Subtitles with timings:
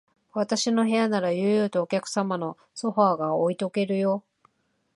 [0.33, 4.23] 私の部屋なら、悠々とお客用のソファーが置いとけるよ。